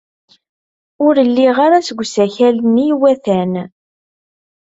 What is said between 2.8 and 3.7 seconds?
iwatan.